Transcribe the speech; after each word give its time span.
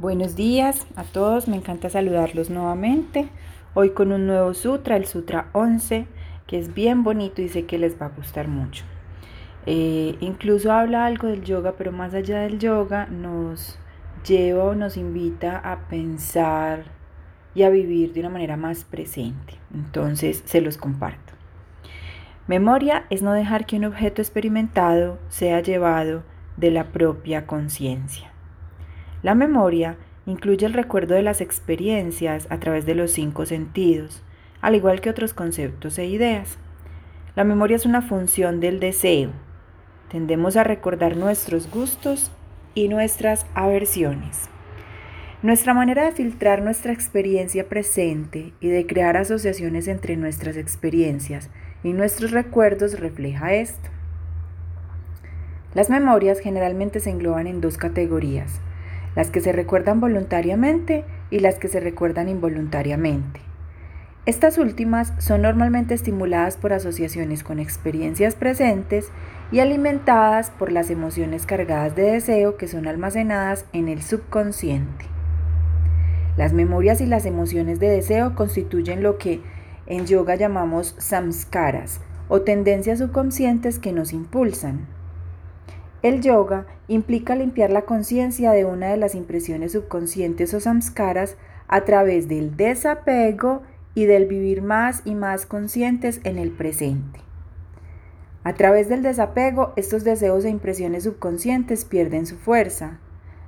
Buenos 0.00 0.34
días 0.34 0.86
a 0.96 1.04
todos, 1.04 1.46
me 1.46 1.56
encanta 1.56 1.90
saludarlos 1.90 2.48
nuevamente. 2.48 3.28
Hoy 3.74 3.90
con 3.90 4.12
un 4.12 4.26
nuevo 4.26 4.54
sutra, 4.54 4.96
el 4.96 5.04
Sutra 5.04 5.50
11, 5.52 6.06
que 6.46 6.58
es 6.58 6.72
bien 6.72 7.04
bonito 7.04 7.42
y 7.42 7.50
sé 7.50 7.66
que 7.66 7.76
les 7.76 8.00
va 8.00 8.06
a 8.06 8.16
gustar 8.16 8.48
mucho. 8.48 8.86
Eh, 9.66 10.16
incluso 10.20 10.72
habla 10.72 11.04
algo 11.04 11.28
del 11.28 11.44
yoga, 11.44 11.74
pero 11.76 11.92
más 11.92 12.14
allá 12.14 12.40
del 12.40 12.58
yoga 12.58 13.08
nos 13.08 13.78
lleva 14.26 14.74
nos 14.74 14.96
invita 14.96 15.58
a 15.58 15.80
pensar 15.88 16.84
y 17.54 17.64
a 17.64 17.68
vivir 17.68 18.14
de 18.14 18.20
una 18.20 18.30
manera 18.30 18.56
más 18.56 18.84
presente. 18.84 19.58
Entonces 19.74 20.42
se 20.46 20.62
los 20.62 20.78
comparto. 20.78 21.34
Memoria 22.46 23.04
es 23.10 23.20
no 23.20 23.34
dejar 23.34 23.66
que 23.66 23.76
un 23.76 23.84
objeto 23.84 24.22
experimentado 24.22 25.18
sea 25.28 25.60
llevado 25.60 26.22
de 26.56 26.70
la 26.70 26.84
propia 26.84 27.46
conciencia. 27.46 28.29
La 29.22 29.34
memoria 29.34 29.96
incluye 30.24 30.64
el 30.64 30.72
recuerdo 30.72 31.14
de 31.14 31.22
las 31.22 31.40
experiencias 31.40 32.46
a 32.50 32.58
través 32.58 32.86
de 32.86 32.94
los 32.94 33.10
cinco 33.10 33.44
sentidos, 33.44 34.22
al 34.62 34.74
igual 34.74 35.00
que 35.00 35.10
otros 35.10 35.34
conceptos 35.34 35.98
e 35.98 36.06
ideas. 36.06 36.58
La 37.36 37.44
memoria 37.44 37.76
es 37.76 37.84
una 37.84 38.02
función 38.02 38.60
del 38.60 38.80
deseo. 38.80 39.30
Tendemos 40.10 40.56
a 40.56 40.64
recordar 40.64 41.16
nuestros 41.16 41.70
gustos 41.70 42.30
y 42.74 42.88
nuestras 42.88 43.46
aversiones. 43.54 44.48
Nuestra 45.42 45.72
manera 45.72 46.04
de 46.04 46.12
filtrar 46.12 46.62
nuestra 46.62 46.92
experiencia 46.92 47.68
presente 47.68 48.52
y 48.60 48.68
de 48.68 48.86
crear 48.86 49.16
asociaciones 49.16 49.88
entre 49.88 50.16
nuestras 50.16 50.56
experiencias 50.56 51.50
y 51.82 51.92
nuestros 51.92 52.30
recuerdos 52.30 53.00
refleja 53.00 53.54
esto. 53.54 53.88
Las 55.72 55.88
memorias 55.88 56.40
generalmente 56.40 57.00
se 57.00 57.10
engloban 57.10 57.46
en 57.46 57.60
dos 57.60 57.78
categorías, 57.78 58.60
las 59.14 59.30
que 59.30 59.40
se 59.40 59.52
recuerdan 59.52 60.00
voluntariamente 60.00 61.04
y 61.30 61.40
las 61.40 61.56
que 61.56 61.68
se 61.68 61.80
recuerdan 61.80 62.28
involuntariamente. 62.28 63.40
Estas 64.26 64.58
últimas 64.58 65.14
son 65.18 65.42
normalmente 65.42 65.94
estimuladas 65.94 66.56
por 66.56 66.72
asociaciones 66.72 67.42
con 67.42 67.58
experiencias 67.58 68.34
presentes 68.34 69.10
y 69.50 69.60
alimentadas 69.60 70.50
por 70.50 70.70
las 70.70 70.90
emociones 70.90 71.46
cargadas 71.46 71.96
de 71.96 72.02
deseo 72.02 72.56
que 72.56 72.68
son 72.68 72.86
almacenadas 72.86 73.64
en 73.72 73.88
el 73.88 74.02
subconsciente. 74.02 75.06
Las 76.36 76.52
memorias 76.52 77.00
y 77.00 77.06
las 77.06 77.24
emociones 77.26 77.80
de 77.80 77.88
deseo 77.88 78.34
constituyen 78.34 79.02
lo 79.02 79.18
que 79.18 79.40
en 79.86 80.06
yoga 80.06 80.36
llamamos 80.36 80.94
samskaras 80.98 82.00
o 82.28 82.42
tendencias 82.42 83.00
subconscientes 83.00 83.78
que 83.78 83.92
nos 83.92 84.12
impulsan. 84.12 84.86
El 86.02 86.22
yoga 86.22 86.66
implica 86.88 87.34
limpiar 87.34 87.70
la 87.70 87.82
conciencia 87.82 88.52
de 88.52 88.64
una 88.64 88.88
de 88.88 88.96
las 88.96 89.14
impresiones 89.14 89.72
subconscientes 89.72 90.54
o 90.54 90.60
samskaras 90.60 91.36
a 91.68 91.82
través 91.82 92.26
del 92.26 92.56
desapego 92.56 93.62
y 93.94 94.06
del 94.06 94.26
vivir 94.26 94.62
más 94.62 95.02
y 95.04 95.14
más 95.14 95.44
conscientes 95.44 96.20
en 96.24 96.38
el 96.38 96.50
presente. 96.50 97.20
A 98.44 98.54
través 98.54 98.88
del 98.88 99.02
desapego, 99.02 99.74
estos 99.76 100.02
deseos 100.02 100.46
e 100.46 100.48
impresiones 100.48 101.04
subconscientes 101.04 101.84
pierden 101.84 102.26
su 102.26 102.36
fuerza. 102.36 102.98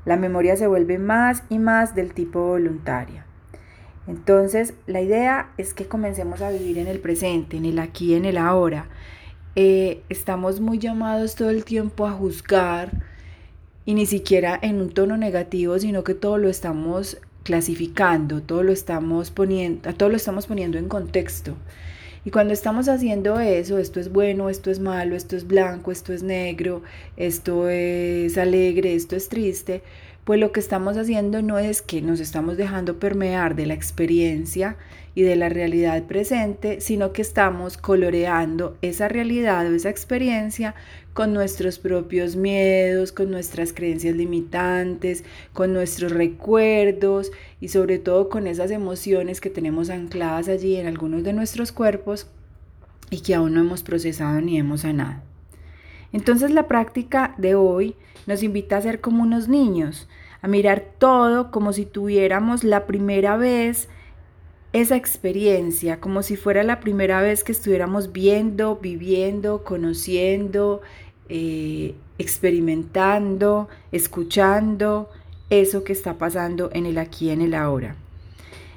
La 0.05 0.19
memoria 0.19 0.55
se 0.57 0.67
vuelve 0.67 0.99
más 0.99 1.45
y 1.49 1.59
más 1.59 1.95
del 1.95 2.13
tipo 2.13 2.47
voluntaria. 2.47 3.25
Entonces, 4.07 4.75
la 4.87 5.01
idea 5.01 5.53
es 5.57 5.73
que 5.73 5.87
comencemos 5.87 6.43
a 6.43 6.51
vivir 6.51 6.77
en 6.79 6.89
el 6.89 7.01
presente, 7.01 7.57
en 7.57 7.65
el 7.65 7.79
aquí, 7.79 8.15
en 8.15 8.27
el 8.27 8.37
ahora, 8.37 8.87
eh, 9.55 10.03
estamos 10.09 10.61
muy 10.61 10.79
llamados 10.79 11.35
todo 11.35 11.51
el 11.51 11.65
tiempo 11.65 12.07
a 12.07 12.13
juzgar 12.13 12.91
y 13.85 13.95
ni 13.95 14.07
siquiera 14.07 14.59
en 14.63 14.81
un 14.81 14.91
tono 14.91 15.17
negativo, 15.17 15.79
sino 15.79 16.05
que 16.05 16.15
todo 16.15 16.39
lo 16.39 16.49
estamos 16.49 17.19
clasificando, 17.43 18.41
todo 18.41 18.63
lo 18.63 18.73
estamos 18.73 19.31
poniendo, 19.31 19.93
todo 19.95 20.09
lo 20.09 20.17
estamos 20.17 20.47
poniendo 20.47 20.79
en 20.79 20.89
contexto. 20.89 21.55
Y 22.25 22.31
cuando 22.31 22.55
estamos 22.55 22.89
haciendo 22.89 23.41
eso, 23.41 23.79
esto 23.79 23.99
es 23.99 24.13
bueno, 24.13 24.49
esto 24.49 24.71
es 24.71 24.79
malo, 24.79 25.17
esto 25.17 25.37
es 25.37 25.47
blanco, 25.47 25.91
esto 25.91 26.13
es 26.13 26.23
negro, 26.23 26.83
esto 27.17 27.69
es 27.69 28.39
alegre, 28.39 28.95
esto 28.95 29.17
es 29.17 29.29
triste, 29.29 29.83
pues 30.25 30.39
lo 30.39 30.53
que 30.53 30.61
estamos 30.61 30.97
haciendo 30.97 31.43
no 31.43 31.59
es 31.59 31.83
que 31.83 32.01
nos 32.01 32.21
estamos 32.21 32.57
dejando 32.57 32.99
permear 32.99 33.57
de 33.57 33.67
la 33.67 33.75
experiencia 33.75 34.77
y 35.15 35.23
de 35.23 35.37
la 35.37 35.49
realidad 35.49 36.05
presente, 36.05 36.81
sino 36.81 37.13
que 37.13 37.23
estamos 37.23 37.77
coloreando 37.77 38.79
esa 38.83 39.09
realidad 39.09 39.67
o 39.67 39.75
esa 39.75 39.91
experiencia 39.91 40.75
con 41.13 41.35
nuestros 41.35 41.79
propios 41.79 42.37
miedos, 42.37 43.13
con 43.13 43.31
nuestras 43.31 43.73
creencias 43.73 44.17
limitantes, 44.17 45.25
con 45.53 45.73
nuestros 45.75 46.13
recuerdos 46.13 47.33
y 47.61 47.69
sobre 47.69 47.99
todo 47.99 48.29
con 48.29 48.47
esas 48.47 48.71
emociones 48.71 49.41
que 49.41 49.51
tenemos 49.51 49.91
ancladas 49.91 50.49
allí 50.49 50.77
en 50.77 50.87
algunos 50.87 51.25
de 51.25 51.33
nuestros 51.33 51.73
cuerpos 51.73 52.29
y 53.11 53.21
que 53.21 53.35
aún 53.35 53.55
no 53.55 53.61
hemos 53.61 53.83
procesado 53.83 54.41
ni 54.41 54.57
hemos 54.57 54.83
sanado. 54.83 55.32
Entonces 56.13 56.51
la 56.51 56.69
práctica 56.69 57.35
de 57.39 57.55
hoy 57.55 57.97
nos 58.27 58.43
invita 58.43 58.77
a 58.77 58.83
ser 58.83 59.01
como 59.01 59.23
unos 59.23 59.49
niños, 59.49 60.09
a 60.43 60.49
mirar 60.49 60.85
todo 60.99 61.51
como 61.51 61.73
si 61.73 61.87
tuviéramos 61.87 62.65
la 62.65 62.87
primera 62.87 63.37
vez 63.37 63.89
esa 64.73 64.97
experiencia, 64.97 66.01
como 66.01 66.23
si 66.23 66.37
fuera 66.37 66.63
la 66.63 66.81
primera 66.81 67.21
vez 67.21 67.45
que 67.45 67.53
estuviéramos 67.53 68.13
viendo, 68.13 68.77
viviendo, 68.77 69.65
conociendo, 69.65 70.81
eh, 71.29 71.95
experimentando, 72.19 73.69
escuchando 73.91 75.11
eso 75.51 75.85
que 75.85 75.93
está 75.93 76.15
pasando 76.15 76.71
en 76.73 76.87
el 76.87 76.99
aquí, 76.99 77.31
en 77.31 77.43
el 77.43 77.55
ahora. 77.55 77.97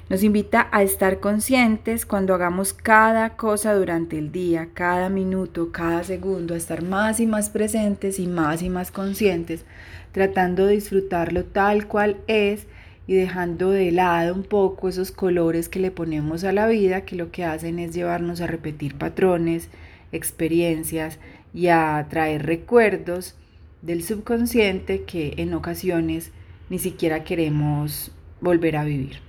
Nos 0.08 0.22
invita 0.22 0.68
a 0.70 0.84
estar 0.84 1.18
conscientes 1.18 2.06
cuando 2.06 2.32
hagamos 2.32 2.72
cada 2.72 3.30
cosa 3.30 3.74
durante 3.74 4.16
el 4.16 4.30
día, 4.30 4.68
cada 4.72 5.08
minuto, 5.08 5.72
cada 5.72 6.04
segundo, 6.04 6.54
a 6.54 6.56
estar 6.56 6.84
más 6.84 7.18
y 7.18 7.26
más 7.26 7.50
presentes 7.50 8.20
y 8.20 8.28
más 8.28 8.62
y 8.62 8.70
más 8.70 8.92
conscientes, 8.92 9.64
tratando 10.12 10.66
de 10.66 10.74
disfrutarlo 10.74 11.44
tal 11.44 11.88
cual 11.88 12.18
es 12.28 12.68
y 13.08 13.14
dejando 13.14 13.70
de 13.70 13.90
lado 13.90 14.32
un 14.32 14.44
poco 14.44 14.88
esos 14.88 15.10
colores 15.10 15.68
que 15.68 15.80
le 15.80 15.90
ponemos 15.90 16.44
a 16.44 16.52
la 16.52 16.68
vida, 16.68 17.00
que 17.00 17.16
lo 17.16 17.32
que 17.32 17.44
hacen 17.44 17.80
es 17.80 17.92
llevarnos 17.92 18.40
a 18.40 18.46
repetir 18.46 18.94
patrones, 18.94 19.70
experiencias 20.12 21.18
y 21.52 21.66
a 21.66 22.06
traer 22.08 22.46
recuerdos 22.46 23.34
del 23.82 24.04
subconsciente 24.04 25.02
que 25.02 25.34
en 25.38 25.52
ocasiones 25.52 26.30
ni 26.70 26.78
siquiera 26.78 27.24
queremos 27.24 28.12
volver 28.40 28.76
a 28.76 28.84
vivir. 28.84 29.25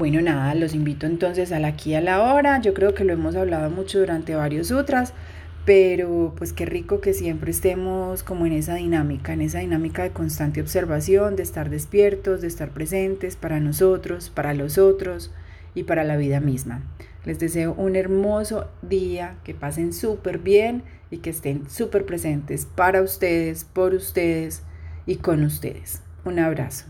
Bueno, 0.00 0.22
nada, 0.22 0.54
los 0.54 0.74
invito 0.74 1.04
entonces 1.04 1.52
al 1.52 1.66
aquí 1.66 1.94
a 1.94 2.00
la 2.00 2.22
hora. 2.22 2.58
Yo 2.62 2.72
creo 2.72 2.94
que 2.94 3.04
lo 3.04 3.12
hemos 3.12 3.36
hablado 3.36 3.68
mucho 3.68 3.98
durante 3.98 4.34
varios 4.34 4.68
sutras, 4.68 5.12
pero 5.66 6.32
pues 6.38 6.54
qué 6.54 6.64
rico 6.64 7.02
que 7.02 7.12
siempre 7.12 7.50
estemos 7.50 8.22
como 8.22 8.46
en 8.46 8.54
esa 8.54 8.76
dinámica, 8.76 9.34
en 9.34 9.42
esa 9.42 9.58
dinámica 9.58 10.02
de 10.02 10.12
constante 10.12 10.62
observación, 10.62 11.36
de 11.36 11.42
estar 11.42 11.68
despiertos, 11.68 12.40
de 12.40 12.46
estar 12.46 12.70
presentes 12.70 13.36
para 13.36 13.60
nosotros, 13.60 14.30
para 14.30 14.54
los 14.54 14.78
otros 14.78 15.32
y 15.74 15.82
para 15.82 16.02
la 16.02 16.16
vida 16.16 16.40
misma. 16.40 16.82
Les 17.26 17.38
deseo 17.38 17.74
un 17.74 17.94
hermoso 17.94 18.70
día, 18.80 19.36
que 19.44 19.52
pasen 19.52 19.92
súper 19.92 20.38
bien 20.38 20.82
y 21.10 21.18
que 21.18 21.28
estén 21.28 21.68
súper 21.68 22.06
presentes 22.06 22.64
para 22.64 23.02
ustedes, 23.02 23.64
por 23.66 23.92
ustedes 23.92 24.62
y 25.04 25.16
con 25.16 25.44
ustedes. 25.44 26.00
Un 26.24 26.38
abrazo. 26.38 26.86